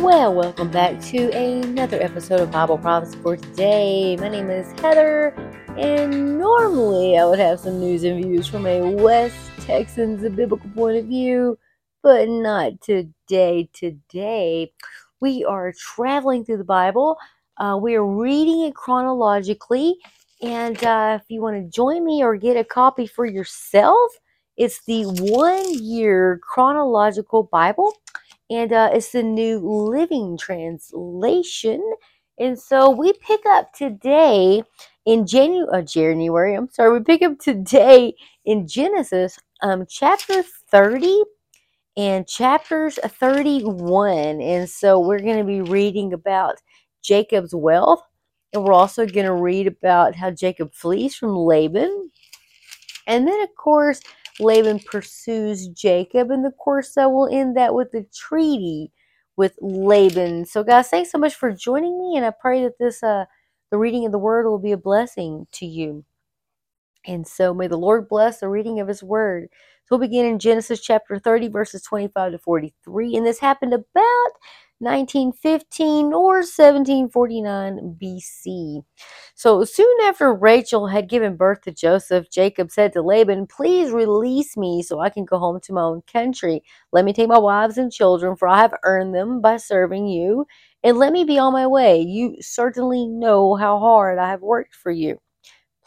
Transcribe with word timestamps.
Well, 0.00 0.32
welcome 0.32 0.70
back 0.70 0.98
to 1.08 1.30
another 1.30 2.02
episode 2.02 2.40
of 2.40 2.50
Bible 2.50 2.78
Prophets 2.78 3.14
for 3.16 3.36
today. 3.36 4.16
My 4.16 4.30
name 4.30 4.48
is 4.48 4.72
Heather, 4.80 5.34
and 5.76 6.38
normally 6.38 7.18
I 7.18 7.26
would 7.26 7.38
have 7.38 7.60
some 7.60 7.78
news 7.78 8.02
and 8.04 8.24
views 8.24 8.46
from 8.46 8.64
a 8.64 8.92
West 8.92 9.36
Texans 9.58 10.22
biblical 10.22 10.70
point 10.70 10.96
of 10.96 11.04
view, 11.04 11.58
but 12.02 12.30
not 12.30 12.80
today. 12.80 13.68
Today, 13.74 14.72
we 15.20 15.44
are 15.44 15.74
traveling 15.78 16.46
through 16.46 16.58
the 16.58 16.64
Bible. 16.64 17.18
Uh, 17.58 17.78
we 17.80 17.94
are 17.94 18.06
reading 18.06 18.62
it 18.62 18.74
chronologically, 18.74 19.96
and 20.40 20.82
uh, 20.82 21.18
if 21.20 21.26
you 21.28 21.42
want 21.42 21.62
to 21.62 21.70
join 21.70 22.06
me 22.06 22.24
or 22.24 22.36
get 22.36 22.56
a 22.56 22.64
copy 22.64 23.06
for 23.06 23.26
yourself, 23.26 24.12
it's 24.56 24.82
the 24.86 25.04
one 25.30 25.78
year 25.78 26.40
chronological 26.42 27.42
Bible 27.42 27.92
and 28.50 28.72
uh, 28.72 28.90
it's 28.92 29.12
the 29.12 29.22
New 29.22 29.58
Living 29.60 30.36
Translation. 30.36 31.82
And 32.38 32.58
so 32.58 32.90
we 32.90 33.12
pick 33.12 33.40
up 33.46 33.72
today 33.72 34.62
in 35.06 35.24
Janu- 35.24 35.72
uh, 35.72 35.82
January. 35.82 36.54
I'm 36.54 36.68
sorry, 36.70 36.98
we 36.98 37.04
pick 37.04 37.22
up 37.22 37.38
today 37.38 38.14
in 38.44 38.66
Genesis, 38.66 39.38
um, 39.62 39.86
chapter 39.88 40.42
30 40.42 41.22
and 41.96 42.26
chapters 42.26 42.98
31. 43.04 44.40
And 44.40 44.68
so 44.68 44.98
we're 45.00 45.20
going 45.20 45.38
to 45.38 45.44
be 45.44 45.60
reading 45.62 46.12
about 46.12 46.56
Jacob's 47.02 47.54
wealth. 47.54 48.02
And 48.52 48.64
we're 48.64 48.72
also 48.72 49.06
going 49.06 49.26
to 49.26 49.34
read 49.34 49.68
about 49.68 50.16
how 50.16 50.30
Jacob 50.30 50.74
flees 50.74 51.14
from 51.14 51.36
Laban. 51.36 52.10
And 53.06 53.28
then, 53.28 53.40
of 53.42 53.50
course, 53.56 54.00
Laban 54.40 54.80
pursues 54.80 55.68
Jacob, 55.68 56.30
and 56.30 56.46
of 56.46 56.56
course, 56.58 56.98
I 56.98 57.06
will 57.06 57.28
end 57.28 57.56
that 57.56 57.74
with 57.74 57.92
the 57.92 58.06
treaty 58.14 58.92
with 59.36 59.56
Laban. 59.60 60.46
So, 60.46 60.64
guys, 60.64 60.88
thanks 60.88 61.12
so 61.12 61.18
much 61.18 61.34
for 61.34 61.52
joining 61.52 61.98
me, 61.98 62.16
and 62.16 62.26
I 62.26 62.32
pray 62.32 62.62
that 62.64 62.78
this, 62.78 63.02
uh, 63.02 63.26
the 63.70 63.78
reading 63.78 64.06
of 64.06 64.12
the 64.12 64.18
word, 64.18 64.46
will 64.46 64.58
be 64.58 64.72
a 64.72 64.76
blessing 64.78 65.46
to 65.52 65.66
you. 65.66 66.04
And 67.06 67.26
so, 67.26 67.54
may 67.54 67.68
the 67.68 67.78
Lord 67.78 68.08
bless 68.08 68.40
the 68.40 68.48
reading 68.48 68.80
of 68.80 68.88
His 68.88 69.02
word. 69.02 69.48
So, 69.86 69.96
we'll 69.96 70.08
begin 70.08 70.26
in 70.26 70.38
Genesis 70.38 70.80
chapter 70.80 71.18
30, 71.18 71.48
verses 71.48 71.82
25 71.82 72.32
to 72.32 72.38
43, 72.38 73.16
and 73.16 73.26
this 73.26 73.40
happened 73.40 73.74
about 73.74 74.32
1915 74.80 76.12
or 76.12 76.42
1749 76.44 77.96
BC. 77.98 78.82
So 79.34 79.64
soon 79.64 79.96
after 80.02 80.32
Rachel 80.34 80.88
had 80.88 81.08
given 81.08 81.36
birth 81.36 81.60
to 81.62 81.72
Joseph, 81.72 82.30
Jacob 82.30 82.70
said 82.70 82.92
to 82.94 83.02
Laban, 83.02 83.46
Please 83.46 83.92
release 83.92 84.56
me 84.56 84.82
so 84.82 85.00
I 85.00 85.10
can 85.10 85.24
go 85.24 85.38
home 85.38 85.60
to 85.62 85.72
my 85.72 85.82
own 85.82 86.02
country. 86.10 86.62
Let 86.92 87.04
me 87.04 87.12
take 87.12 87.28
my 87.28 87.38
wives 87.38 87.78
and 87.78 87.92
children, 87.92 88.36
for 88.36 88.48
I 88.48 88.58
have 88.58 88.74
earned 88.84 89.14
them 89.14 89.40
by 89.40 89.56
serving 89.58 90.08
you, 90.08 90.46
and 90.82 90.98
let 90.98 91.12
me 91.12 91.24
be 91.24 91.38
on 91.38 91.52
my 91.52 91.66
way. 91.66 92.00
You 92.00 92.36
certainly 92.40 93.06
know 93.06 93.54
how 93.56 93.78
hard 93.78 94.18
I 94.18 94.30
have 94.30 94.42
worked 94.42 94.74
for 94.74 94.90
you. 94.90 95.20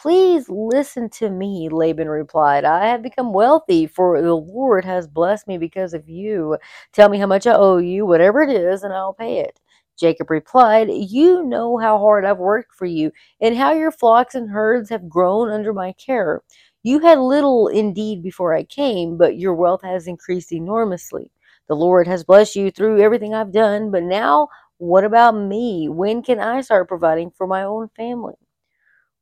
Please 0.04 0.50
listen 0.50 1.10
to 1.12 1.30
me, 1.30 1.70
Laban 1.70 2.10
replied. 2.10 2.66
I 2.66 2.88
have 2.88 3.02
become 3.02 3.32
wealthy, 3.32 3.88
for 3.88 4.22
the 4.22 4.36
Lord 4.36 4.84
has 4.84 5.08
blessed 5.08 5.48
me 5.48 5.58
because 5.58 5.94
of 5.94 6.10
you. 6.10 6.58
Tell 6.92 7.08
me 7.08 7.20
how 7.20 7.28
much 7.28 7.48
I 7.48 7.54
owe 7.54 7.78
you, 7.78 8.06
whatever 8.06 8.42
it 8.42 8.50
is, 8.50 8.84
and 8.84 8.94
I'll 8.94 9.14
pay 9.14 9.40
it. 9.40 9.62
Jacob 9.98 10.30
replied, 10.30 10.90
You 10.92 11.44
know 11.46 11.78
how 11.78 12.00
hard 12.00 12.26
I've 12.26 12.38
worked 12.38 12.74
for 12.74 12.86
you, 12.86 13.12
and 13.40 13.56
how 13.56 13.72
your 13.72 13.92
flocks 13.92 14.36
and 14.36 14.50
herds 14.50 14.90
have 14.90 15.08
grown 15.08 15.50
under 15.50 15.72
my 15.72 15.94
care. 15.94 16.42
You 16.84 17.00
had 17.00 17.20
little 17.20 17.70
indeed 17.70 18.22
before 18.22 18.54
I 18.54 18.64
came, 18.66 19.18
but 19.18 19.38
your 19.38 19.56
wealth 19.56 19.84
has 19.84 20.08
increased 20.08 20.52
enormously. 20.52 21.32
The 21.70 21.76
Lord 21.76 22.08
has 22.08 22.26
blessed 22.26 22.58
you 22.58 22.72
through 22.72 23.02
everything 23.02 23.34
I've 23.34 23.54
done, 23.54 23.90
but 23.90 24.04
now 24.04 24.50
what 24.80 25.06
about 25.06 25.34
me? 25.34 25.88
When 25.88 26.22
can 26.24 26.42
I 26.42 26.60
start 26.60 26.90
providing 26.90 27.32
for 27.32 27.48
my 27.48 27.64
own 27.64 27.88
family? 27.96 28.36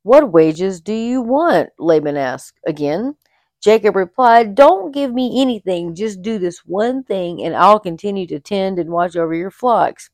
What 0.04 0.32
wages 0.32 0.82
do 0.82 0.94
you 0.94 1.22
want? 1.22 1.70
Laban 1.78 2.18
asked 2.18 2.60
again. 2.66 3.16
Jacob 3.62 3.96
replied, 3.96 4.56
Don't 4.56 4.92
give 4.92 5.14
me 5.14 5.40
anything, 5.40 5.94
just 5.94 6.24
do 6.24 6.40
this 6.40 6.66
one 6.66 7.04
thing, 7.04 7.44
and 7.44 7.56
I'll 7.56 7.80
continue 7.80 8.26
to 8.28 8.40
tend 8.40 8.80
and 8.80 8.90
watch 8.90 9.16
over 9.16 9.36
your 9.36 9.52
flocks. 9.52 10.10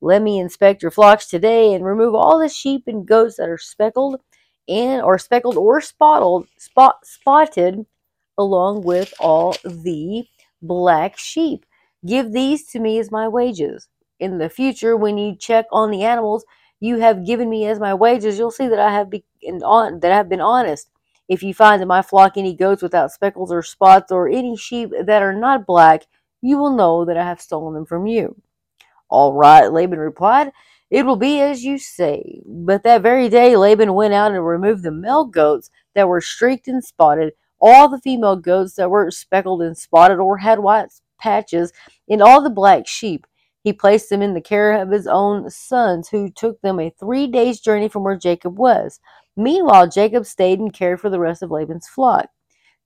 Let 0.00 0.22
me 0.22 0.38
inspect 0.38 0.82
your 0.82 0.92
flocks 0.92 1.26
today 1.28 1.74
and 1.74 1.84
remove 1.84 2.14
all 2.14 2.38
the 2.38 2.48
sheep 2.48 2.84
and 2.86 3.06
goats 3.06 3.36
that 3.36 3.48
are 3.48 3.58
speckled 3.58 4.20
and 4.68 5.02
or 5.02 5.18
speckled 5.18 5.56
or 5.56 5.80
spotted 5.80 6.48
spot, 6.58 7.04
spotted 7.04 7.84
along 8.38 8.82
with 8.82 9.12
all 9.18 9.56
the 9.64 10.24
black 10.60 11.18
sheep. 11.18 11.66
Give 12.06 12.32
these 12.32 12.66
to 12.68 12.80
me 12.80 12.98
as 12.98 13.10
my 13.10 13.26
wages. 13.26 13.88
In 14.20 14.38
the 14.38 14.48
future, 14.48 14.96
when 14.96 15.18
you 15.18 15.34
check 15.34 15.66
on 15.72 15.90
the 15.90 16.04
animals, 16.04 16.44
you 16.82 16.98
have 16.98 17.24
given 17.24 17.48
me 17.48 17.64
as 17.66 17.78
my 17.78 17.94
wages, 17.94 18.38
you'll 18.38 18.50
see 18.50 18.66
that 18.66 18.80
I 18.80 18.90
have 18.90 19.08
been 19.08 19.22
on 19.62 20.00
that 20.00 20.10
I 20.10 20.16
have 20.16 20.28
been 20.28 20.40
honest. 20.40 20.90
If 21.28 21.44
you 21.44 21.54
find 21.54 21.80
in 21.80 21.86
my 21.86 22.02
flock 22.02 22.36
any 22.36 22.56
goats 22.56 22.82
without 22.82 23.12
speckles 23.12 23.52
or 23.52 23.62
spots, 23.62 24.10
or 24.10 24.28
any 24.28 24.56
sheep 24.56 24.90
that 25.00 25.22
are 25.22 25.32
not 25.32 25.64
black, 25.64 26.06
you 26.40 26.58
will 26.58 26.74
know 26.74 27.04
that 27.04 27.16
I 27.16 27.22
have 27.22 27.40
stolen 27.40 27.74
them 27.74 27.86
from 27.86 28.08
you. 28.08 28.34
All 29.08 29.32
right, 29.32 29.72
Laban 29.72 30.00
replied, 30.00 30.50
It 30.90 31.06
will 31.06 31.14
be 31.14 31.40
as 31.40 31.62
you 31.64 31.78
say. 31.78 32.42
But 32.44 32.82
that 32.82 33.02
very 33.02 33.28
day 33.28 33.56
Laban 33.56 33.94
went 33.94 34.12
out 34.12 34.32
and 34.32 34.44
removed 34.44 34.82
the 34.82 34.90
male 34.90 35.24
goats 35.24 35.70
that 35.94 36.08
were 36.08 36.20
streaked 36.20 36.66
and 36.66 36.84
spotted, 36.84 37.34
all 37.60 37.88
the 37.88 38.00
female 38.00 38.34
goats 38.34 38.74
that 38.74 38.90
were 38.90 39.08
speckled 39.12 39.62
and 39.62 39.78
spotted 39.78 40.18
or 40.18 40.38
had 40.38 40.58
white 40.58 40.88
patches, 41.20 41.72
and 42.08 42.20
all 42.20 42.42
the 42.42 42.50
black 42.50 42.88
sheep. 42.88 43.24
He 43.62 43.72
placed 43.72 44.10
them 44.10 44.22
in 44.22 44.34
the 44.34 44.40
care 44.40 44.72
of 44.72 44.90
his 44.90 45.06
own 45.06 45.48
sons, 45.48 46.08
who 46.08 46.30
took 46.30 46.60
them 46.60 46.80
a 46.80 46.90
three 46.90 47.26
days' 47.26 47.60
journey 47.60 47.88
from 47.88 48.02
where 48.04 48.16
Jacob 48.16 48.58
was. 48.58 48.98
Meanwhile, 49.36 49.88
Jacob 49.88 50.26
stayed 50.26 50.58
and 50.58 50.72
cared 50.72 51.00
for 51.00 51.10
the 51.10 51.20
rest 51.20 51.42
of 51.42 51.50
Laban's 51.50 51.88
flock. 51.88 52.28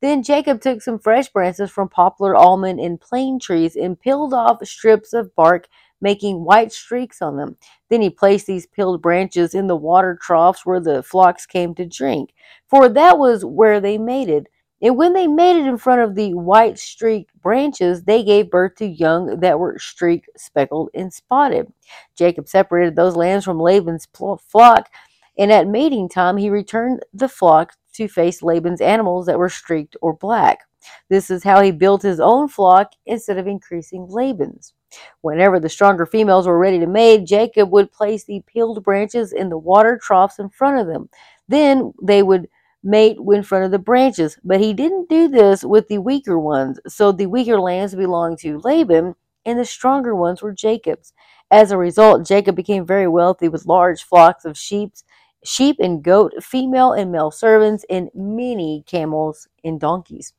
Then 0.02 0.22
Jacob 0.22 0.60
took 0.60 0.82
some 0.82 0.98
fresh 0.98 1.28
branches 1.28 1.70
from 1.70 1.88
poplar, 1.88 2.36
almond, 2.36 2.78
and 2.78 3.00
plane 3.00 3.38
trees 3.38 3.76
and 3.76 3.98
peeled 3.98 4.34
off 4.34 4.64
strips 4.66 5.14
of 5.14 5.34
bark, 5.34 5.68
making 6.02 6.44
white 6.44 6.72
streaks 6.72 7.22
on 7.22 7.38
them. 7.38 7.56
Then 7.88 8.02
he 8.02 8.10
placed 8.10 8.46
these 8.46 8.66
peeled 8.66 9.00
branches 9.00 9.54
in 9.54 9.66
the 9.66 9.76
water 9.76 10.18
troughs 10.20 10.66
where 10.66 10.80
the 10.80 11.02
flocks 11.02 11.46
came 11.46 11.74
to 11.76 11.86
drink, 11.86 12.34
for 12.68 12.90
that 12.90 13.18
was 13.18 13.44
where 13.44 13.80
they 13.80 13.96
mated. 13.96 14.48
And 14.86 14.96
when 14.96 15.14
they 15.14 15.26
mated 15.26 15.66
in 15.66 15.78
front 15.78 16.00
of 16.00 16.14
the 16.14 16.32
white 16.34 16.78
streaked 16.78 17.32
branches, 17.42 18.04
they 18.04 18.22
gave 18.22 18.52
birth 18.52 18.76
to 18.76 18.86
young 18.86 19.40
that 19.40 19.58
were 19.58 19.80
streaked, 19.80 20.28
speckled, 20.36 20.90
and 20.94 21.12
spotted. 21.12 21.72
Jacob 22.16 22.46
separated 22.46 22.94
those 22.94 23.16
lambs 23.16 23.44
from 23.44 23.58
Laban's 23.58 24.06
flock, 24.48 24.88
and 25.36 25.50
at 25.50 25.66
mating 25.66 26.08
time 26.08 26.36
he 26.36 26.50
returned 26.50 27.00
the 27.12 27.28
flock 27.28 27.72
to 27.94 28.06
face 28.06 28.44
Laban's 28.44 28.80
animals 28.80 29.26
that 29.26 29.40
were 29.40 29.48
streaked 29.48 29.96
or 30.02 30.12
black. 30.12 30.60
This 31.08 31.30
is 31.30 31.42
how 31.42 31.62
he 31.62 31.72
built 31.72 32.02
his 32.02 32.20
own 32.20 32.46
flock 32.46 32.92
instead 33.06 33.38
of 33.38 33.48
increasing 33.48 34.06
Laban's. 34.08 34.72
Whenever 35.20 35.58
the 35.58 35.68
stronger 35.68 36.06
females 36.06 36.46
were 36.46 36.60
ready 36.60 36.78
to 36.78 36.86
mate, 36.86 37.26
Jacob 37.26 37.72
would 37.72 37.90
place 37.90 38.22
the 38.22 38.40
peeled 38.46 38.84
branches 38.84 39.32
in 39.32 39.48
the 39.48 39.58
water 39.58 39.98
troughs 40.00 40.38
in 40.38 40.48
front 40.48 40.78
of 40.78 40.86
them. 40.86 41.08
Then 41.48 41.92
they 42.00 42.22
would 42.22 42.46
mate 42.86 43.18
in 43.18 43.42
front 43.42 43.64
of 43.64 43.72
the 43.72 43.78
branches. 43.78 44.38
But 44.44 44.60
he 44.60 44.72
didn't 44.72 45.08
do 45.08 45.28
this 45.28 45.64
with 45.64 45.88
the 45.88 45.98
weaker 45.98 46.38
ones. 46.38 46.78
So 46.86 47.10
the 47.12 47.26
weaker 47.26 47.60
lambs 47.60 47.94
belonged 47.94 48.38
to 48.38 48.60
Laban, 48.60 49.16
and 49.44 49.58
the 49.58 49.64
stronger 49.64 50.14
ones 50.14 50.40
were 50.40 50.52
Jacob's. 50.52 51.12
As 51.50 51.70
a 51.70 51.78
result, 51.78 52.26
Jacob 52.26 52.56
became 52.56 52.86
very 52.86 53.08
wealthy 53.08 53.48
with 53.48 53.66
large 53.66 54.02
flocks 54.02 54.44
of 54.44 54.56
sheep, 54.56 54.94
sheep 55.44 55.76
and 55.80 56.02
goat, 56.02 56.32
female 56.42 56.92
and 56.92 57.10
male 57.12 57.30
servants, 57.30 57.84
and 57.90 58.08
many 58.14 58.84
camels 58.86 59.48
and 59.64 59.80
donkeys. 59.80 60.32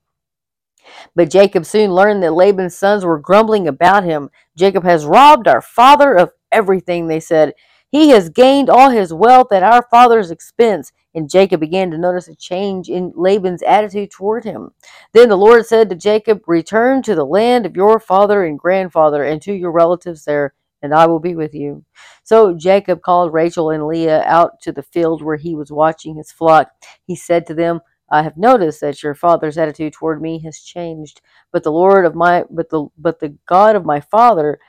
But 1.15 1.29
Jacob 1.29 1.65
soon 1.65 1.91
learned 1.91 2.23
that 2.23 2.33
Laban's 2.33 2.77
sons 2.77 3.03
were 3.03 3.19
grumbling 3.19 3.67
about 3.67 4.05
him. 4.05 4.29
Jacob 4.55 4.83
has 4.85 5.05
robbed 5.05 5.47
our 5.47 5.61
father 5.61 6.15
of 6.15 6.31
everything, 6.51 7.07
they 7.07 7.19
said. 7.19 7.53
He 7.89 8.09
has 8.09 8.29
gained 8.29 8.69
all 8.69 8.89
his 8.89 9.13
wealth 9.13 9.51
at 9.51 9.63
our 9.63 9.85
father's 9.89 10.31
expense. 10.31 10.91
And 11.17 11.31
Jacob 11.31 11.59
began 11.59 11.89
to 11.89 11.97
notice 11.97 12.27
a 12.27 12.35
change 12.35 12.89
in 12.89 13.11
Laban's 13.15 13.63
attitude 13.63 14.11
toward 14.11 14.43
him. 14.43 14.69
Then 15.13 15.29
the 15.29 15.35
Lord 15.35 15.65
said 15.65 15.89
to 15.89 15.95
Jacob, 15.95 16.43
Return 16.45 17.01
to 17.01 17.15
the 17.15 17.25
land 17.25 17.65
of 17.65 17.75
your 17.75 17.99
father 17.99 18.45
and 18.45 18.59
grandfather 18.59 19.23
and 19.23 19.41
to 19.41 19.51
your 19.51 19.71
relatives 19.71 20.25
there, 20.25 20.53
and 20.83 20.93
I 20.93 21.07
will 21.07 21.19
be 21.19 21.33
with 21.33 21.55
you. 21.55 21.83
So 22.23 22.53
Jacob 22.53 23.01
called 23.01 23.33
Rachel 23.33 23.71
and 23.71 23.87
Leah 23.87 24.21
out 24.25 24.61
to 24.61 24.71
the 24.71 24.83
field 24.83 25.23
where 25.23 25.37
he 25.37 25.55
was 25.55 25.71
watching 25.71 26.15
his 26.15 26.31
flock. 26.31 26.69
He 27.07 27.15
said 27.15 27.47
to 27.47 27.55
them, 27.55 27.81
I 28.11 28.21
have 28.21 28.37
noticed 28.37 28.81
that 28.81 29.01
your 29.01 29.15
father's 29.15 29.57
attitude 29.57 29.93
toward 29.93 30.21
me 30.21 30.39
has 30.43 30.59
changed, 30.59 31.21
but 31.51 31.63
the 31.63 31.71
Lord 31.71 32.05
of 32.05 32.13
my 32.13 32.43
but 32.51 32.69
the 32.69 32.89
but 32.95 33.19
the 33.19 33.35
God 33.47 33.75
of 33.75 33.85
my 33.85 34.01
father 34.01 34.59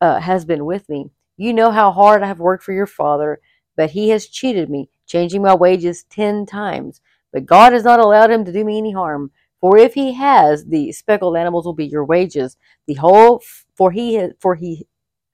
uh, 0.00 0.20
has 0.20 0.44
been 0.44 0.64
with 0.66 0.88
me. 0.88 1.10
You 1.36 1.52
know 1.52 1.72
how 1.72 1.90
hard 1.90 2.22
I 2.22 2.28
have 2.28 2.38
worked 2.38 2.62
for 2.62 2.72
your 2.72 2.86
father, 2.86 3.40
but 3.76 3.90
he 3.90 4.08
has 4.10 4.26
cheated 4.26 4.70
me 4.70 4.88
changing 5.06 5.42
my 5.42 5.54
wages 5.54 6.04
ten 6.04 6.46
times. 6.46 7.00
But 7.32 7.46
God 7.46 7.72
has 7.72 7.84
not 7.84 8.00
allowed 8.00 8.30
him 8.30 8.44
to 8.44 8.52
do 8.52 8.64
me 8.64 8.78
any 8.78 8.92
harm. 8.92 9.30
For 9.60 9.78
if 9.78 9.94
he 9.94 10.12
has, 10.14 10.64
the 10.66 10.92
speckled 10.92 11.36
animals 11.36 11.64
will 11.64 11.74
be 11.74 11.86
your 11.86 12.04
wages. 12.04 12.56
The 12.86 12.94
whole, 12.94 13.42
for 13.74 13.90
he, 13.90 14.28
for 14.38 14.54
he, 14.54 14.86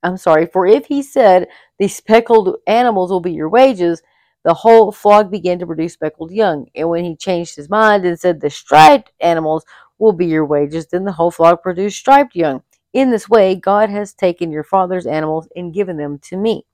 I'm 0.03 0.17
sorry, 0.17 0.47
for 0.47 0.67
if 0.67 0.87
he 0.87 1.03
said, 1.03 1.49
The 1.79 1.89
speckled 1.89 2.56
animals 2.67 3.11
will 3.11 3.21
be 3.21 3.33
your 3.33 3.49
wages, 3.49 4.03
the 4.44 4.55
whole 4.55 4.91
flock 4.91 5.31
began 5.31 5.59
to 5.61 5.67
produce 5.67 5.93
speckled 5.93 6.33
young. 6.33 6.67
And 6.75 6.89
when 6.89 7.05
he 7.05 7.17
changed 7.17 7.56
his 7.56 7.71
mind 7.71 8.05
and 8.05 8.19
said, 8.19 8.41
The 8.41 8.50
striped 8.50 9.12
animals 9.21 9.65
will 9.99 10.12
be 10.12 10.27
your 10.27 10.44
wages, 10.44 10.87
then 10.89 11.05
the 11.05 11.12
whole 11.12 11.31
flock 11.31 11.62
produced 11.62 11.99
striped 11.99 12.35
young. 12.35 12.62
In 12.93 13.11
this 13.11 13.29
way, 13.29 13.55
God 13.55 13.89
has 13.91 14.12
taken 14.12 14.50
your 14.50 14.65
father's 14.65 15.06
animals 15.06 15.49
and 15.56 15.73
given 15.73 15.97
them 15.97 16.19
to 16.25 16.37
me. 16.37 16.67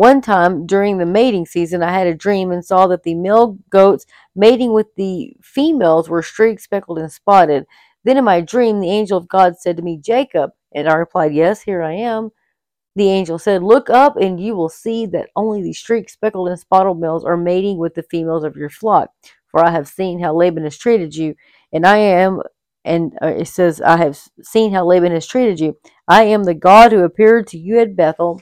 One 0.00 0.22
time 0.22 0.64
during 0.64 0.96
the 0.96 1.04
mating 1.04 1.44
season, 1.44 1.82
I 1.82 1.92
had 1.92 2.06
a 2.06 2.14
dream 2.14 2.52
and 2.52 2.64
saw 2.64 2.86
that 2.86 3.02
the 3.02 3.14
male 3.14 3.58
goats 3.68 4.06
mating 4.34 4.72
with 4.72 4.86
the 4.94 5.36
females 5.42 6.08
were 6.08 6.22
streaked, 6.22 6.62
speckled, 6.62 6.98
and 6.98 7.12
spotted. 7.12 7.66
Then 8.02 8.16
in 8.16 8.24
my 8.24 8.40
dream, 8.40 8.80
the 8.80 8.88
angel 8.88 9.18
of 9.18 9.28
God 9.28 9.58
said 9.58 9.76
to 9.76 9.82
me, 9.82 9.98
Jacob. 9.98 10.52
And 10.74 10.88
I 10.88 10.94
replied, 10.94 11.34
Yes, 11.34 11.60
here 11.60 11.82
I 11.82 11.92
am. 11.92 12.30
The 12.96 13.10
angel 13.10 13.38
said, 13.38 13.62
Look 13.62 13.90
up, 13.90 14.16
and 14.16 14.40
you 14.40 14.56
will 14.56 14.70
see 14.70 15.04
that 15.04 15.28
only 15.36 15.60
the 15.62 15.74
streaked, 15.74 16.12
speckled, 16.12 16.48
and 16.48 16.58
spotted 16.58 16.94
males 16.94 17.22
are 17.22 17.36
mating 17.36 17.76
with 17.76 17.94
the 17.94 18.02
females 18.04 18.42
of 18.42 18.56
your 18.56 18.70
flock. 18.70 19.10
For 19.48 19.62
I 19.62 19.70
have 19.70 19.86
seen 19.86 20.18
how 20.18 20.34
Laban 20.34 20.64
has 20.64 20.78
treated 20.78 21.14
you, 21.14 21.34
and 21.74 21.86
I 21.86 21.98
am, 21.98 22.40
and 22.86 23.18
uh, 23.20 23.26
it 23.26 23.48
says, 23.48 23.82
I 23.82 23.98
have 23.98 24.18
seen 24.40 24.72
how 24.72 24.86
Laban 24.86 25.12
has 25.12 25.26
treated 25.26 25.60
you. 25.60 25.76
I 26.08 26.22
am 26.22 26.44
the 26.44 26.54
God 26.54 26.90
who 26.90 27.04
appeared 27.04 27.48
to 27.48 27.58
you 27.58 27.78
at 27.80 27.96
Bethel, 27.96 28.40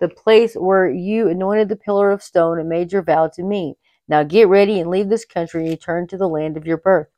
the 0.00 0.08
place 0.08 0.54
where 0.54 0.88
you 0.88 1.28
anointed 1.28 1.68
the 1.68 1.76
pillar 1.76 2.10
of 2.10 2.22
stone 2.22 2.58
and 2.58 2.68
made 2.68 2.92
your 2.92 3.02
vow 3.02 3.28
to 3.34 3.42
me. 3.42 3.76
Now 4.08 4.22
get 4.22 4.48
ready 4.48 4.80
and 4.80 4.90
leave 4.90 5.08
this 5.08 5.24
country 5.24 5.62
and 5.62 5.70
return 5.70 6.08
to 6.08 6.16
the 6.16 6.28
land 6.28 6.56
of 6.56 6.66
your 6.66 6.78
birth. 6.78 7.08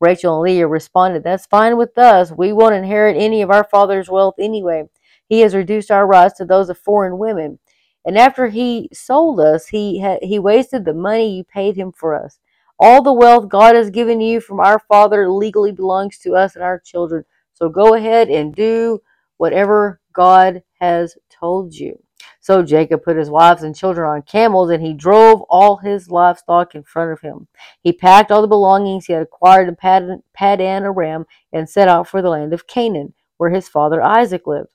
Rachel 0.00 0.34
and 0.34 0.42
Leah 0.42 0.66
responded, 0.66 1.24
That's 1.24 1.46
fine 1.46 1.76
with 1.76 1.96
us. 1.96 2.32
We 2.32 2.52
won't 2.52 2.74
inherit 2.74 3.16
any 3.16 3.40
of 3.40 3.50
our 3.50 3.64
father's 3.64 4.10
wealth 4.10 4.34
anyway. 4.38 4.84
He 5.28 5.40
has 5.40 5.54
reduced 5.54 5.90
our 5.90 6.06
rights 6.06 6.34
to 6.38 6.44
those 6.44 6.68
of 6.68 6.78
foreign 6.78 7.18
women. 7.18 7.58
And 8.04 8.18
after 8.18 8.48
he 8.48 8.90
sold 8.92 9.40
us, 9.40 9.68
he 9.68 10.00
ha- 10.00 10.18
he 10.20 10.38
wasted 10.38 10.84
the 10.84 10.92
money 10.92 11.36
you 11.36 11.44
paid 11.44 11.76
him 11.76 11.92
for 11.92 12.14
us. 12.14 12.38
All 12.78 13.02
the 13.02 13.12
wealth 13.12 13.48
God 13.48 13.76
has 13.76 13.90
given 13.90 14.20
you 14.20 14.40
from 14.40 14.58
our 14.58 14.80
father 14.88 15.30
legally 15.30 15.70
belongs 15.70 16.18
to 16.18 16.34
us 16.34 16.56
and 16.56 16.64
our 16.64 16.80
children. 16.80 17.24
So 17.54 17.68
go 17.68 17.94
ahead 17.94 18.28
and 18.28 18.52
do 18.52 18.98
whatever 19.36 20.00
God 20.12 20.62
has 20.80 21.16
told 21.30 21.74
you. 21.74 22.02
So 22.42 22.64
Jacob 22.64 23.04
put 23.04 23.16
his 23.16 23.30
wives 23.30 23.62
and 23.62 23.74
children 23.74 24.10
on 24.10 24.22
camels, 24.22 24.70
and 24.70 24.82
he 24.84 24.94
drove 24.94 25.42
all 25.42 25.76
his 25.76 26.10
livestock 26.10 26.74
in 26.74 26.82
front 26.82 27.12
of 27.12 27.20
him. 27.20 27.46
He 27.82 27.92
packed 27.92 28.32
all 28.32 28.42
the 28.42 28.48
belongings 28.48 29.06
he 29.06 29.12
had 29.12 29.22
acquired 29.22 29.68
in 29.68 29.76
Padan 29.76 30.82
Aram 30.82 31.24
and 31.52 31.70
set 31.70 31.86
out 31.86 32.08
for 32.08 32.20
the 32.20 32.30
land 32.30 32.52
of 32.52 32.66
Canaan, 32.66 33.14
where 33.36 33.50
his 33.50 33.68
father 33.68 34.02
Isaac 34.02 34.44
lived. 34.44 34.70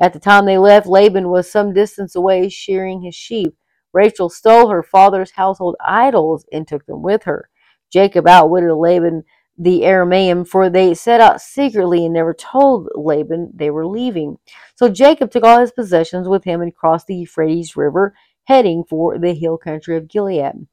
At 0.00 0.12
the 0.12 0.18
time 0.18 0.46
they 0.46 0.58
left, 0.58 0.88
Laban 0.88 1.28
was 1.28 1.48
some 1.48 1.72
distance 1.72 2.16
away 2.16 2.48
shearing 2.48 3.02
his 3.02 3.14
sheep. 3.14 3.54
Rachel 3.92 4.28
stole 4.28 4.68
her 4.68 4.82
father's 4.82 5.30
household 5.30 5.76
idols 5.80 6.44
and 6.52 6.66
took 6.66 6.84
them 6.86 7.02
with 7.02 7.22
her. 7.22 7.48
Jacob 7.92 8.26
outwitted 8.26 8.72
Laban 8.72 9.22
the 9.58 9.80
Aramean, 9.82 10.46
for 10.46 10.70
they 10.70 10.94
set 10.94 11.20
out 11.20 11.40
secretly 11.40 12.04
and 12.04 12.14
never 12.14 12.34
told 12.34 12.88
Laban 12.94 13.50
they 13.54 13.70
were 13.70 13.86
leaving. 13.86 14.38
So 14.74 14.88
Jacob 14.88 15.30
took 15.30 15.44
all 15.44 15.60
his 15.60 15.72
possessions 15.72 16.28
with 16.28 16.44
him 16.44 16.62
and 16.62 16.74
crossed 16.74 17.06
the 17.06 17.16
Euphrates 17.16 17.76
River, 17.76 18.14
heading 18.44 18.84
for 18.84 19.18
the 19.18 19.34
hill 19.34 19.58
country 19.58 19.96
of 19.96 20.08
Gilead. 20.08 20.66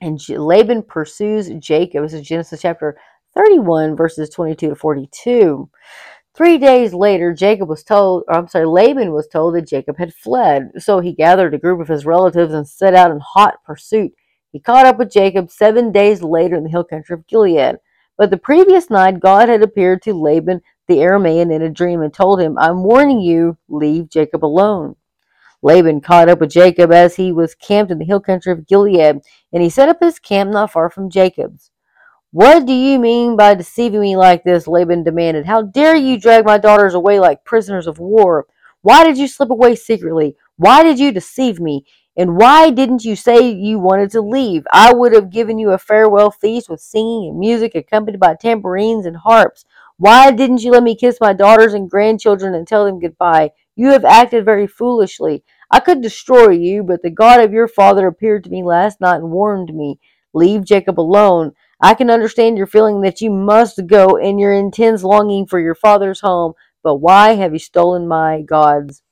And 0.00 0.28
Laban 0.28 0.82
pursues 0.82 1.50
Jacob. 1.58 2.04
This 2.04 2.14
is 2.14 2.26
Genesis 2.26 2.62
chapter 2.62 2.96
31, 3.34 3.96
verses 3.96 4.30
22 4.30 4.70
to 4.70 4.74
42. 4.74 5.70
Three 6.34 6.58
days 6.58 6.94
later, 6.94 7.34
Jacob 7.34 7.68
was 7.68 7.82
told, 7.82 8.24
I'm 8.28 8.48
sorry, 8.48 8.66
Laban 8.66 9.12
was 9.12 9.28
told 9.28 9.54
that 9.54 9.68
Jacob 9.68 9.98
had 9.98 10.14
fled. 10.14 10.70
So 10.78 11.00
he 11.00 11.12
gathered 11.12 11.54
a 11.54 11.58
group 11.58 11.80
of 11.80 11.88
his 11.88 12.06
relatives 12.06 12.54
and 12.54 12.66
set 12.66 12.94
out 12.94 13.10
in 13.10 13.20
hot 13.20 13.62
pursuit. 13.64 14.12
He 14.52 14.58
caught 14.58 14.86
up 14.86 14.98
with 14.98 15.12
Jacob 15.12 15.50
seven 15.50 15.92
days 15.92 16.22
later 16.22 16.56
in 16.56 16.64
the 16.64 16.70
hill 16.70 16.84
country 16.84 17.14
of 17.14 17.26
Gilead. 17.26 17.76
But 18.20 18.28
the 18.28 18.36
previous 18.36 18.90
night, 18.90 19.18
God 19.18 19.48
had 19.48 19.62
appeared 19.62 20.02
to 20.02 20.12
Laban 20.12 20.60
the 20.88 20.98
Aramean 20.98 21.50
in 21.50 21.62
a 21.62 21.70
dream 21.70 22.02
and 22.02 22.12
told 22.12 22.38
him, 22.38 22.58
I'm 22.58 22.82
warning 22.82 23.18
you, 23.18 23.56
leave 23.66 24.10
Jacob 24.10 24.44
alone. 24.44 24.96
Laban 25.62 26.02
caught 26.02 26.28
up 26.28 26.40
with 26.40 26.50
Jacob 26.50 26.92
as 26.92 27.16
he 27.16 27.32
was 27.32 27.54
camped 27.54 27.90
in 27.90 27.98
the 27.98 28.04
hill 28.04 28.20
country 28.20 28.52
of 28.52 28.66
Gilead, 28.66 29.22
and 29.54 29.62
he 29.62 29.70
set 29.70 29.88
up 29.88 30.00
his 30.02 30.18
camp 30.18 30.50
not 30.50 30.70
far 30.70 30.90
from 30.90 31.08
Jacob's. 31.08 31.70
What 32.30 32.66
do 32.66 32.74
you 32.74 32.98
mean 32.98 33.36
by 33.36 33.54
deceiving 33.54 34.02
me 34.02 34.18
like 34.18 34.44
this? 34.44 34.66
Laban 34.66 35.02
demanded. 35.02 35.46
How 35.46 35.62
dare 35.62 35.96
you 35.96 36.20
drag 36.20 36.44
my 36.44 36.58
daughters 36.58 36.92
away 36.92 37.20
like 37.20 37.46
prisoners 37.46 37.86
of 37.86 37.98
war? 37.98 38.44
Why 38.82 39.02
did 39.02 39.16
you 39.16 39.28
slip 39.28 39.48
away 39.48 39.76
secretly? 39.76 40.36
Why 40.58 40.82
did 40.82 40.98
you 40.98 41.10
deceive 41.10 41.58
me? 41.58 41.86
And 42.16 42.36
why 42.36 42.70
didn't 42.70 43.04
you 43.04 43.16
say 43.16 43.50
you 43.50 43.78
wanted 43.78 44.10
to 44.10 44.20
leave? 44.20 44.64
I 44.72 44.92
would 44.92 45.12
have 45.12 45.30
given 45.30 45.58
you 45.58 45.70
a 45.70 45.78
farewell 45.78 46.30
feast 46.30 46.68
with 46.68 46.80
singing 46.80 47.28
and 47.30 47.38
music 47.38 47.74
accompanied 47.74 48.18
by 48.18 48.34
tambourines 48.34 49.06
and 49.06 49.16
harps. 49.16 49.64
Why 49.96 50.30
didn't 50.30 50.62
you 50.62 50.72
let 50.72 50.82
me 50.82 50.96
kiss 50.96 51.18
my 51.20 51.32
daughters 51.32 51.72
and 51.72 51.88
grandchildren 51.88 52.54
and 52.54 52.66
tell 52.66 52.84
them 52.84 53.00
goodbye? 53.00 53.50
You 53.76 53.88
have 53.92 54.04
acted 54.04 54.44
very 54.44 54.66
foolishly. 54.66 55.44
I 55.70 55.80
could 55.80 56.02
destroy 56.02 56.50
you, 56.50 56.82
but 56.82 57.02
the 57.02 57.10
God 57.10 57.40
of 57.40 57.52
your 57.52 57.68
father 57.68 58.06
appeared 58.06 58.44
to 58.44 58.50
me 58.50 58.64
last 58.64 59.00
night 59.00 59.16
and 59.16 59.30
warned 59.30 59.72
me. 59.72 60.00
Leave 60.34 60.64
Jacob 60.64 60.98
alone. 60.98 61.52
I 61.80 61.94
can 61.94 62.10
understand 62.10 62.58
your 62.58 62.66
feeling 62.66 63.00
that 63.02 63.20
you 63.20 63.30
must 63.30 63.86
go 63.86 64.16
and 64.16 64.38
your 64.38 64.52
intense 64.52 65.02
longing 65.02 65.46
for 65.46 65.60
your 65.60 65.74
father's 65.74 66.20
home, 66.20 66.54
but 66.82 66.96
why 66.96 67.34
have 67.34 67.52
you 67.52 67.58
stolen 67.58 68.06
my 68.08 68.42
gods? 68.42 69.02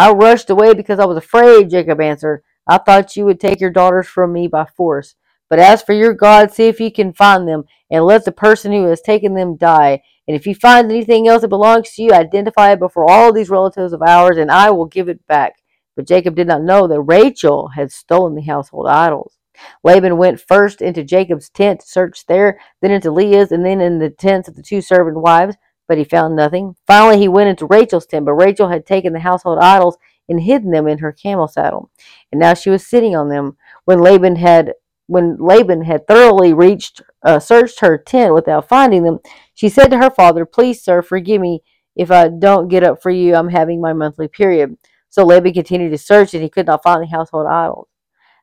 I 0.00 0.12
rushed 0.12 0.48
away 0.48 0.72
because 0.72 0.98
I 0.98 1.04
was 1.04 1.18
afraid, 1.18 1.68
Jacob 1.68 2.00
answered. 2.00 2.42
I 2.66 2.78
thought 2.78 3.16
you 3.16 3.26
would 3.26 3.38
take 3.38 3.60
your 3.60 3.68
daughters 3.68 4.08
from 4.08 4.32
me 4.32 4.48
by 4.48 4.64
force. 4.64 5.14
But 5.50 5.58
as 5.58 5.82
for 5.82 5.92
your 5.92 6.14
gods, 6.14 6.54
see 6.54 6.68
if 6.68 6.80
you 6.80 6.90
can 6.90 7.12
find 7.12 7.46
them, 7.46 7.64
and 7.90 8.06
let 8.06 8.24
the 8.24 8.32
person 8.32 8.72
who 8.72 8.84
has 8.84 9.02
taken 9.02 9.34
them 9.34 9.58
die. 9.58 10.00
And 10.26 10.34
if 10.34 10.46
you 10.46 10.54
find 10.54 10.90
anything 10.90 11.28
else 11.28 11.42
that 11.42 11.48
belongs 11.48 11.92
to 11.92 12.02
you, 12.02 12.12
identify 12.12 12.72
it 12.72 12.78
before 12.78 13.10
all 13.10 13.30
these 13.30 13.50
relatives 13.50 13.92
of 13.92 14.00
ours, 14.00 14.38
and 14.38 14.50
I 14.50 14.70
will 14.70 14.86
give 14.86 15.10
it 15.10 15.26
back. 15.26 15.56
But 15.96 16.08
Jacob 16.08 16.34
did 16.34 16.46
not 16.46 16.62
know 16.62 16.86
that 16.86 17.02
Rachel 17.02 17.68
had 17.68 17.92
stolen 17.92 18.34
the 18.34 18.40
household 18.40 18.86
idols. 18.86 19.36
Laban 19.84 20.16
went 20.16 20.40
first 20.40 20.80
into 20.80 21.04
Jacob's 21.04 21.50
tent 21.50 21.80
to 21.80 21.86
search 21.86 22.24
there, 22.24 22.58
then 22.80 22.90
into 22.90 23.10
Leah's, 23.10 23.52
and 23.52 23.66
then 23.66 23.82
in 23.82 23.98
the 23.98 24.08
tents 24.08 24.48
of 24.48 24.56
the 24.56 24.62
two 24.62 24.80
servant 24.80 25.20
wives, 25.20 25.56
but 25.90 25.98
he 25.98 26.04
found 26.04 26.36
nothing. 26.36 26.76
Finally, 26.86 27.18
he 27.18 27.26
went 27.26 27.48
into 27.48 27.66
Rachel's 27.66 28.06
tent, 28.06 28.24
but 28.24 28.34
Rachel 28.34 28.68
had 28.68 28.86
taken 28.86 29.12
the 29.12 29.18
household 29.18 29.58
idols 29.58 29.98
and 30.28 30.40
hidden 30.40 30.70
them 30.70 30.86
in 30.86 30.98
her 30.98 31.10
camel 31.10 31.48
saddle, 31.48 31.90
and 32.30 32.40
now 32.40 32.54
she 32.54 32.70
was 32.70 32.86
sitting 32.86 33.16
on 33.16 33.28
them. 33.28 33.56
When 33.86 34.00
Laban 34.00 34.36
had 34.36 34.74
when 35.08 35.36
Laban 35.40 35.82
had 35.82 36.06
thoroughly 36.06 36.54
reached 36.54 37.02
uh, 37.24 37.40
searched 37.40 37.80
her 37.80 37.98
tent 37.98 38.34
without 38.34 38.68
finding 38.68 39.02
them, 39.02 39.18
she 39.52 39.68
said 39.68 39.88
to 39.88 39.98
her 39.98 40.10
father, 40.10 40.46
"Please, 40.46 40.80
sir, 40.80 41.02
forgive 41.02 41.40
me 41.40 41.64
if 41.96 42.12
I 42.12 42.28
don't 42.28 42.68
get 42.68 42.84
up 42.84 43.02
for 43.02 43.10
you. 43.10 43.34
I'm 43.34 43.48
having 43.48 43.80
my 43.80 43.92
monthly 43.92 44.28
period." 44.28 44.76
So 45.08 45.24
Laban 45.24 45.54
continued 45.54 45.90
to 45.90 45.98
search, 45.98 46.34
and 46.34 46.42
he 46.44 46.48
could 46.48 46.66
not 46.66 46.84
find 46.84 47.02
the 47.02 47.08
household 47.08 47.48
idols. 47.48 47.88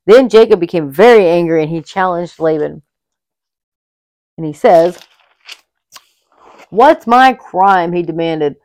Then 0.06 0.28
Jacob 0.28 0.60
became 0.60 0.92
very 0.92 1.30
angry 1.30 1.62
and 1.62 1.72
he 1.72 1.82
challenged 1.82 2.42
Laban. 2.42 2.82
And 4.38 4.46
he 4.46 4.52
says, 4.52 5.00
What's 6.70 7.08
my 7.08 7.34
crime? 7.34 7.94
He 7.94 8.04
demanded. 8.04 8.56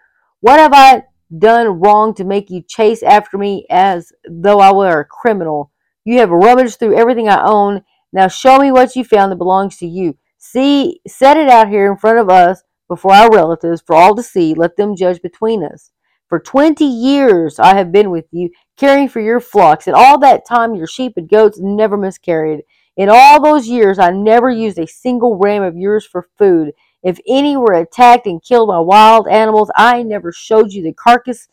What 0.40 0.58
have 0.58 0.72
I 0.74 1.04
done 1.38 1.80
wrong 1.80 2.14
to 2.14 2.24
make 2.24 2.50
you 2.50 2.62
chase 2.62 3.02
after 3.02 3.38
me 3.38 3.66
as 3.70 4.12
though 4.28 4.58
I 4.60 4.72
were 4.72 5.00
a 5.00 5.04
criminal? 5.04 5.70
You 6.04 6.18
have 6.18 6.30
rummaged 6.30 6.78
through 6.78 6.96
everything 6.96 7.28
I 7.28 7.44
own. 7.44 7.82
Now 8.12 8.28
show 8.28 8.58
me 8.58 8.72
what 8.72 8.96
you 8.96 9.04
found 9.04 9.30
that 9.30 9.36
belongs 9.36 9.76
to 9.78 9.86
you. 9.86 10.16
See, 10.38 11.00
set 11.06 11.36
it 11.36 11.48
out 11.48 11.68
here 11.68 11.90
in 11.90 11.96
front 11.96 12.18
of 12.18 12.28
us 12.28 12.62
before 12.88 13.14
our 13.14 13.30
relatives 13.30 13.80
for 13.86 13.94
all 13.94 14.16
to 14.16 14.22
see. 14.22 14.54
Let 14.54 14.76
them 14.76 14.96
judge 14.96 15.22
between 15.22 15.64
us. 15.64 15.92
For 16.28 16.40
twenty 16.40 16.86
years 16.86 17.58
I 17.58 17.74
have 17.74 17.92
been 17.92 18.10
with 18.10 18.26
you, 18.32 18.50
caring 18.76 19.08
for 19.08 19.20
your 19.20 19.38
flocks, 19.38 19.86
and 19.86 19.94
all 19.94 20.18
that 20.18 20.46
time 20.46 20.74
your 20.74 20.86
sheep 20.86 21.12
and 21.16 21.28
goats 21.28 21.60
never 21.60 21.96
miscarried. 21.96 22.62
In 22.96 23.08
all 23.08 23.40
those 23.40 23.68
years 23.68 23.98
I 23.98 24.10
never 24.10 24.50
used 24.50 24.78
a 24.78 24.86
single 24.86 25.38
ram 25.38 25.62
of 25.62 25.76
yours 25.76 26.04
for 26.04 26.26
food. 26.38 26.72
If 27.02 27.18
any 27.26 27.56
were 27.56 27.72
attacked 27.72 28.26
and 28.26 28.42
killed 28.42 28.68
by 28.68 28.78
wild 28.78 29.26
animals, 29.28 29.70
I 29.76 30.02
never 30.02 30.32
showed 30.32 30.72
you 30.72 30.82
the 30.82 30.92
carcass 30.92 31.48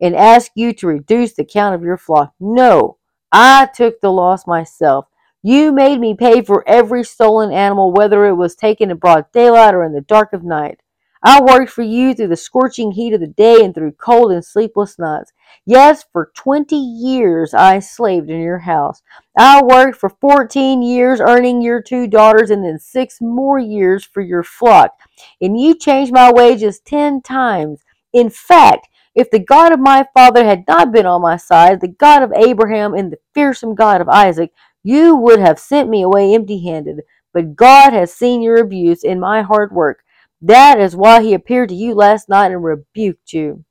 and 0.00 0.14
asked 0.14 0.52
you 0.54 0.72
to 0.74 0.86
reduce 0.86 1.34
the 1.34 1.44
count 1.44 1.74
of 1.74 1.82
your 1.82 1.96
flock. 1.96 2.34
No, 2.38 2.98
I 3.32 3.66
took 3.74 4.00
the 4.00 4.12
loss 4.12 4.46
myself. 4.46 5.06
You 5.42 5.72
made 5.72 6.00
me 6.00 6.14
pay 6.14 6.42
for 6.42 6.68
every 6.68 7.02
stolen 7.02 7.50
animal, 7.50 7.92
whether 7.92 8.26
it 8.26 8.34
was 8.34 8.54
taken 8.54 8.90
in 8.90 8.98
broad 8.98 9.30
daylight 9.32 9.74
or 9.74 9.84
in 9.84 9.92
the 9.92 10.02
dark 10.02 10.32
of 10.32 10.44
night. 10.44 10.80
I 11.22 11.42
worked 11.42 11.70
for 11.70 11.82
you 11.82 12.14
through 12.14 12.28
the 12.28 12.36
scorching 12.36 12.92
heat 12.92 13.14
of 13.14 13.20
the 13.20 13.26
day 13.26 13.62
and 13.62 13.74
through 13.74 13.92
cold 13.92 14.32
and 14.32 14.44
sleepless 14.44 14.98
nights. 14.98 15.32
Yes, 15.66 16.04
for 16.12 16.32
20 16.36 16.76
years 16.76 17.54
I 17.54 17.78
slaved 17.78 18.30
in 18.30 18.40
your 18.40 18.58
house. 18.58 19.02
I 19.38 19.62
worked 19.62 19.98
for 19.98 20.10
14 20.20 20.82
years 20.82 21.20
earning 21.20 21.62
your 21.62 21.82
two 21.82 22.06
daughters 22.06 22.50
and 22.50 22.64
then 22.64 22.78
six 22.78 23.18
more 23.20 23.58
years 23.58 24.04
for 24.04 24.20
your 24.20 24.42
flock. 24.42 24.92
And 25.40 25.58
you 25.60 25.74
changed 25.74 26.12
my 26.12 26.32
wages 26.32 26.80
10 26.80 27.22
times. 27.22 27.82
In 28.12 28.30
fact, 28.30 28.88
If 29.14 29.30
the 29.30 29.40
God 29.40 29.72
of 29.72 29.80
my 29.80 30.06
father 30.14 30.44
had 30.44 30.64
not 30.68 30.92
been 30.92 31.04
on 31.04 31.20
my 31.22 31.36
side, 31.36 31.80
the 31.80 31.88
God 31.88 32.22
of 32.22 32.32
Abraham 32.32 32.94
and 32.94 33.12
the 33.12 33.18
fearsome 33.34 33.74
God 33.74 34.00
of 34.00 34.08
Isaac, 34.08 34.52
you 34.84 35.16
would 35.16 35.40
have 35.40 35.58
sent 35.58 35.88
me 35.88 36.02
away 36.02 36.32
empty 36.32 36.64
handed. 36.64 37.00
But 37.34 37.56
God 37.56 37.92
has 37.92 38.14
seen 38.14 38.40
your 38.40 38.56
abuse 38.56 39.02
in 39.02 39.18
my 39.20 39.42
hard 39.42 39.72
work. 39.72 40.02
That 40.40 40.80
is 40.80 40.96
why 40.96 41.22
he 41.22 41.34
appeared 41.34 41.68
to 41.70 41.74
you 41.74 41.94
last 41.94 42.28
night 42.28 42.52
and 42.52 42.62
rebuked 42.62 43.32
you. 43.32 43.64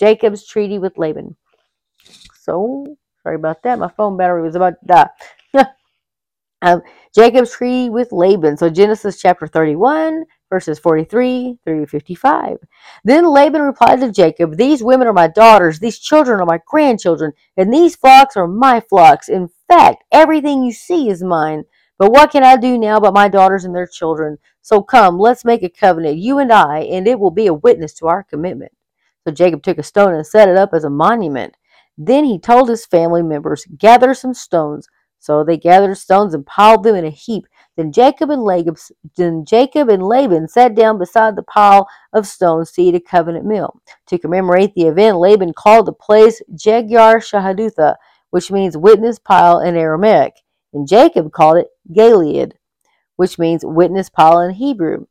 Jacob's 0.00 0.46
treaty 0.46 0.78
with 0.78 0.96
Laban. 0.96 1.36
So, 2.34 2.86
sorry 3.22 3.36
about 3.36 3.62
that. 3.64 3.78
My 3.78 3.88
phone 3.88 4.16
battery 4.16 4.42
was 4.42 4.54
about 4.54 4.74
to 4.80 4.86
die. 5.52 5.64
um, 6.62 6.80
Jacob's 7.14 7.52
treaty 7.52 7.90
with 7.90 8.10
Laban. 8.10 8.56
So, 8.56 8.70
Genesis 8.70 9.20
chapter 9.20 9.46
31, 9.46 10.24
verses 10.48 10.78
43 10.78 11.58
through 11.62 11.86
55. 11.86 12.56
Then 13.04 13.26
Laban 13.26 13.60
replied 13.60 14.00
to 14.00 14.10
Jacob, 14.10 14.56
These 14.56 14.82
women 14.82 15.06
are 15.06 15.12
my 15.12 15.28
daughters, 15.28 15.78
these 15.78 15.98
children 15.98 16.40
are 16.40 16.46
my 16.46 16.60
grandchildren, 16.66 17.32
and 17.58 17.70
these 17.70 17.94
flocks 17.94 18.38
are 18.38 18.48
my 18.48 18.80
flocks. 18.80 19.28
In 19.28 19.50
fact, 19.68 20.02
everything 20.10 20.62
you 20.62 20.72
see 20.72 21.10
is 21.10 21.22
mine. 21.22 21.64
But 21.98 22.10
what 22.10 22.30
can 22.30 22.42
I 22.42 22.56
do 22.56 22.78
now 22.78 23.00
but 23.00 23.12
my 23.12 23.28
daughters 23.28 23.66
and 23.66 23.74
their 23.74 23.86
children? 23.86 24.38
So 24.62 24.82
come, 24.82 25.18
let's 25.18 25.44
make 25.44 25.62
a 25.62 25.68
covenant, 25.68 26.16
you 26.16 26.38
and 26.38 26.50
I, 26.50 26.80
and 26.84 27.06
it 27.06 27.20
will 27.20 27.30
be 27.30 27.48
a 27.48 27.52
witness 27.52 27.92
to 27.96 28.06
our 28.06 28.22
commitment. 28.22 28.72
So 29.26 29.32
Jacob 29.32 29.62
took 29.62 29.78
a 29.78 29.82
stone 29.82 30.14
and 30.14 30.26
set 30.26 30.48
it 30.48 30.56
up 30.56 30.70
as 30.72 30.84
a 30.84 30.90
monument. 30.90 31.56
Then 31.98 32.24
he 32.24 32.38
told 32.38 32.68
his 32.68 32.86
family 32.86 33.22
members, 33.22 33.66
Gather 33.76 34.14
some 34.14 34.34
stones. 34.34 34.88
So 35.18 35.44
they 35.44 35.58
gathered 35.58 35.98
stones 35.98 36.32
and 36.32 36.46
piled 36.46 36.82
them 36.82 36.96
in 36.96 37.04
a 37.04 37.10
heap. 37.10 37.44
Then 37.76 37.92
Jacob 37.92 38.30
and 38.30 38.42
Laban, 38.42 38.76
then 39.16 39.44
Jacob 39.44 39.90
and 39.90 40.02
Laban 40.02 40.48
sat 40.48 40.74
down 40.74 40.98
beside 40.98 41.36
the 41.36 41.42
pile 41.42 41.86
of 42.14 42.26
stones 42.26 42.72
to 42.72 42.82
eat 42.82 42.94
a 42.94 43.00
covenant 43.00 43.44
meal. 43.44 43.80
To 44.06 44.18
commemorate 44.18 44.74
the 44.74 44.86
event, 44.86 45.18
Laban 45.18 45.52
called 45.52 45.86
the 45.86 45.92
place 45.92 46.40
Jegar 46.54 47.20
Shahadutha, 47.20 47.96
which 48.30 48.50
means 48.50 48.78
witness 48.78 49.18
pile 49.18 49.60
in 49.60 49.76
Aramaic, 49.76 50.34
and 50.72 50.88
Jacob 50.88 51.32
called 51.32 51.58
it 51.58 51.68
Gilead, 51.92 52.54
which 53.16 53.38
means 53.38 53.62
witness 53.64 54.08
pile 54.08 54.40
in 54.40 54.52
Hebrew. 54.52 55.06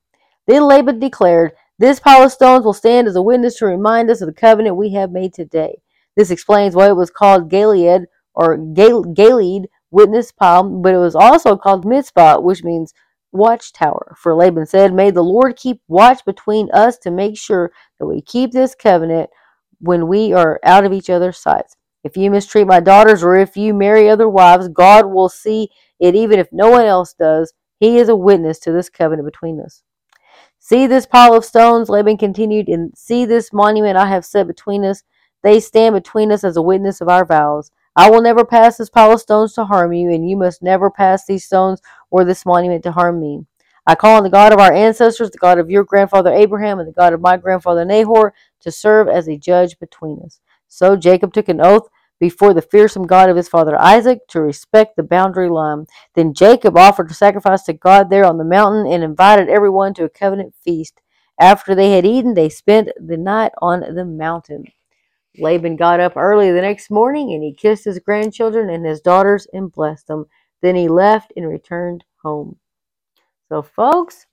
Then 0.47 0.63
Laban 0.63 0.99
declared, 0.99 1.51
This 1.79 2.01
pile 2.01 2.25
of 2.25 2.31
stones 2.33 2.65
will 2.65 2.73
stand 2.73 3.07
as 3.07 3.15
a 3.15 3.21
witness 3.21 3.57
to 3.59 3.65
remind 3.65 4.09
us 4.09 4.19
of 4.19 4.27
the 4.27 4.33
covenant 4.33 4.75
we 4.75 4.91
have 4.95 5.13
made 5.13 5.33
today. 5.33 5.81
This 6.17 6.29
explains 6.29 6.75
why 6.75 6.89
it 6.89 6.97
was 6.97 7.09
called 7.09 7.49
Gilead 7.49 8.01
or 8.35 8.57
Gilead 8.57 9.69
witness 9.89 10.33
pile, 10.33 10.81
but 10.81 10.93
it 10.93 10.97
was 10.97 11.15
also 11.15 11.55
called 11.55 11.85
Mizpah, 11.85 12.41
which 12.41 12.65
means 12.65 12.93
watchtower. 13.31 14.13
For 14.17 14.35
Laban 14.35 14.65
said, 14.65 14.93
May 14.93 15.09
the 15.09 15.23
Lord 15.23 15.55
keep 15.55 15.81
watch 15.87 16.25
between 16.25 16.69
us 16.71 16.97
to 16.97 17.11
make 17.11 17.37
sure 17.37 17.71
that 17.97 18.07
we 18.07 18.21
keep 18.21 18.51
this 18.51 18.75
covenant 18.75 19.29
when 19.79 20.09
we 20.09 20.33
are 20.33 20.59
out 20.65 20.83
of 20.83 20.91
each 20.91 21.09
other's 21.09 21.37
sights. 21.37 21.77
If 22.03 22.17
you 22.17 22.29
mistreat 22.29 22.67
my 22.67 22.81
daughters 22.81 23.23
or 23.23 23.37
if 23.37 23.55
you 23.55 23.73
marry 23.73 24.09
other 24.09 24.27
wives, 24.27 24.67
God 24.67 25.05
will 25.05 25.29
see 25.29 25.69
it 25.97 26.13
even 26.13 26.39
if 26.39 26.49
no 26.51 26.69
one 26.69 26.85
else 26.85 27.13
does. 27.13 27.53
He 27.79 27.99
is 27.99 28.09
a 28.09 28.17
witness 28.17 28.59
to 28.59 28.73
this 28.73 28.89
covenant 28.89 29.25
between 29.25 29.61
us. 29.61 29.81
See 30.69 30.85
this 30.85 31.07
pile 31.07 31.33
of 31.33 31.45
stones, 31.45 31.89
Laban 31.89 32.17
continued, 32.17 32.67
and 32.67 32.95
see 32.95 33.25
this 33.25 33.51
monument 33.51 33.97
I 33.97 34.05
have 34.05 34.23
set 34.23 34.45
between 34.45 34.85
us. 34.85 35.01
They 35.41 35.59
stand 35.59 35.95
between 35.95 36.31
us 36.31 36.43
as 36.43 36.57
a 36.57 36.61
witness 36.61 37.01
of 37.01 37.09
our 37.09 37.25
vows. 37.25 37.71
I 37.95 38.11
will 38.11 38.21
never 38.21 38.45
pass 38.45 38.77
this 38.77 38.91
pile 38.91 39.13
of 39.13 39.19
stones 39.19 39.53
to 39.53 39.65
harm 39.65 39.93
you, 39.93 40.11
and 40.11 40.29
you 40.29 40.37
must 40.37 40.61
never 40.61 40.91
pass 40.91 41.25
these 41.25 41.43
stones 41.43 41.81
or 42.11 42.23
this 42.23 42.45
monument 42.45 42.83
to 42.83 42.91
harm 42.91 43.19
me. 43.19 43.47
I 43.87 43.95
call 43.95 44.17
on 44.17 44.21
the 44.21 44.29
God 44.29 44.53
of 44.53 44.59
our 44.59 44.71
ancestors, 44.71 45.31
the 45.31 45.39
God 45.39 45.57
of 45.57 45.71
your 45.71 45.83
grandfather 45.83 46.31
Abraham, 46.31 46.77
and 46.77 46.87
the 46.87 46.93
God 46.93 47.13
of 47.13 47.21
my 47.21 47.35
grandfather 47.35 47.83
Nahor, 47.83 48.35
to 48.59 48.69
serve 48.69 49.07
as 49.07 49.27
a 49.27 49.39
judge 49.39 49.79
between 49.79 50.21
us. 50.23 50.39
So 50.67 50.95
Jacob 50.95 51.33
took 51.33 51.49
an 51.49 51.61
oath 51.61 51.89
before 52.19 52.53
the 52.53 52.61
fearsome 52.61 53.07
God 53.07 53.29
of 53.29 53.37
his 53.37 53.47
father 53.47 53.79
Isaac 53.79 54.27
to 54.29 54.41
respect 54.41 54.95
the 54.95 55.03
boundary 55.03 55.49
line. 55.49 55.85
Then 56.15 56.33
Jacob 56.33 56.77
offered 56.77 57.09
a 57.11 57.13
sacrifice 57.13 57.63
to 57.63 57.73
God 57.73 58.09
there 58.09 58.25
on 58.25 58.37
the 58.37 58.43
mountain 58.43 58.91
and 58.91 59.03
invited 59.03 59.49
everyone 59.49 59.93
to 59.95 60.03
a 60.03 60.09
covenant 60.09 60.53
feast. 60.63 61.01
After 61.39 61.73
they 61.73 61.91
had 61.91 62.05
eaten, 62.05 62.33
they 62.33 62.49
spent 62.49 62.89
the 62.99 63.17
night 63.17 63.53
on 63.61 63.79
the 63.95 64.05
mountain. 64.05 64.65
Laban 65.37 65.77
got 65.77 65.99
up 65.99 66.17
early 66.17 66.51
the 66.51 66.61
next 66.61 66.91
morning 66.91 67.33
and 67.33 67.43
he 67.43 67.53
kissed 67.53 67.85
his 67.85 67.99
grandchildren 67.99 68.69
and 68.69 68.85
his 68.85 68.99
daughters 68.99 69.47
and 69.53 69.71
blessed 69.71 70.07
them. 70.07 70.25
Then 70.61 70.75
he 70.75 70.89
left 70.89 71.31
and 71.37 71.47
returned 71.47 72.03
home. 72.23 72.57
So, 73.47 73.61
folks, 73.61 74.25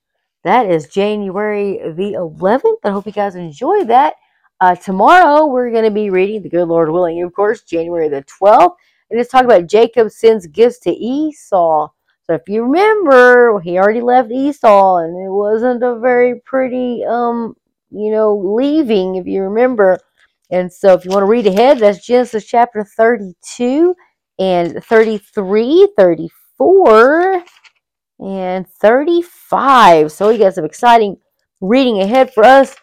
that 0.43 0.67
is 0.67 0.89
January 0.89 1.79
the 1.93 2.15
11th. 2.15 2.79
I 2.85 2.91
hope 2.91 3.07
you 3.07 3.13
guys 3.13 3.37
enjoy 3.37 3.85
that. 3.85 4.15
Uh, 4.61 4.75
tomorrow, 4.75 5.47
we're 5.47 5.71
going 5.71 5.85
to 5.85 5.91
be 5.91 6.09
reading, 6.09 6.43
the 6.43 6.49
good 6.49 6.67
Lord 6.67 6.91
willing, 6.91 7.23
of 7.23 7.35
course, 7.35 7.63
January 7.63 8.09
the 8.09 8.25
12th. 8.25 8.75
And 9.11 9.21
it's 9.21 9.31
talking 9.31 9.45
about 9.47 9.69
Jacob 9.69 10.11
sends 10.11 10.47
gifts 10.47 10.79
to 10.81 10.91
Esau. 10.91 11.89
So 12.25 12.35
if 12.35 12.43
you 12.49 12.65
remember, 12.65 13.61
he 13.61 13.79
already 13.79 14.01
left 14.01 14.33
Esau, 14.33 14.97
and 14.97 15.11
it 15.11 15.31
wasn't 15.31 15.83
a 15.83 15.99
very 15.99 16.41
pretty, 16.41 17.05
um, 17.05 17.55
you 17.91 18.11
know, 18.11 18.35
leaving. 18.35 19.17
If 19.17 19.27
you 19.27 19.43
remember, 19.43 19.99
and 20.51 20.73
so 20.73 20.95
if 20.95 21.05
you 21.05 21.11
want 21.11 21.23
to 21.23 21.27
read 21.27 21.47
ahead, 21.47 21.79
that's 21.79 22.05
Genesis 22.05 22.47
chapter 22.47 22.83
32 22.83 23.95
and 24.39 24.83
33, 24.83 25.89
34, 25.97 27.45
and 28.19 28.67
35. 28.67 30.11
So 30.11 30.29
we 30.29 30.39
got 30.39 30.55
some 30.55 30.65
exciting 30.65 31.19
reading 31.61 32.01
ahead 32.01 32.33
for 32.33 32.45
us 32.45 32.75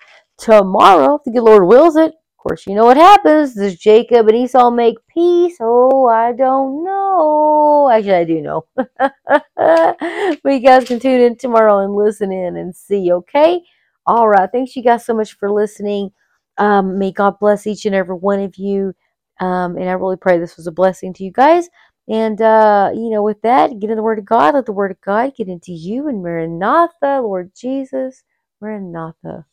tomorrow, 0.44 1.16
if 1.16 1.24
the 1.24 1.32
good 1.32 1.44
Lord 1.44 1.68
wills 1.68 1.96
it. 1.96 2.14
Of 2.14 2.38
course, 2.38 2.68
you 2.68 2.76
know 2.76 2.84
what 2.86 2.98
happens. 2.98 3.54
Does 3.54 3.78
Jacob 3.78 4.28
and 4.28 4.36
Esau 4.36 4.70
make 4.70 4.98
peace? 5.08 5.56
Oh, 5.62 6.08
I 6.08 6.34
don't 6.34 6.84
know. 6.84 7.90
Actually, 7.90 8.14
I 8.14 8.24
do 8.26 8.42
know. 8.42 8.66
but 8.76 10.54
you 10.54 10.60
guys 10.60 10.84
can 10.84 11.00
tune 11.00 11.22
in 11.22 11.38
tomorrow 11.38 11.80
and 11.80 11.96
listen 11.96 12.34
in 12.34 12.58
and 12.58 12.76
see, 12.76 13.14
okay? 13.14 13.62
All 14.06 14.28
right. 14.28 14.50
Thanks 14.52 14.76
you 14.76 14.84
guys 14.84 15.06
so 15.06 15.14
much 15.14 15.38
for 15.38 15.50
listening. 15.50 16.12
Um, 16.58 17.00
may 17.00 17.14
God 17.14 17.40
bless 17.40 17.66
each 17.66 17.86
and 17.86 17.96
every 17.96 18.16
one 18.16 18.42
of 18.42 18.58
you. 18.58 18.94
Um, 19.40 19.78
and 19.78 19.90
I 19.90 19.94
really 19.94 20.18
pray 20.18 20.38
this 20.38 20.58
was 20.58 20.68
a 20.68 20.72
blessing 20.72 21.14
to 21.14 21.24
you 21.24 21.32
guys. 21.32 21.70
And, 22.10 22.42
uh, 22.42 22.92
you 22.94 23.10
know, 23.10 23.24
with 23.24 23.42
that, 23.44 23.80
get 23.80 23.90
in 23.90 23.96
the 23.96 24.04
Word 24.04 24.20
of 24.20 24.26
God. 24.26 24.56
Let 24.56 24.66
the 24.66 24.74
Word 24.74 24.92
of 24.92 25.00
God 25.00 25.34
get 25.38 25.48
into 25.48 25.72
you. 25.72 26.10
And 26.10 26.22
Maranatha, 26.22 27.22
Lord 27.22 27.54
Jesus, 27.56 28.24
Maranatha. 28.60 29.46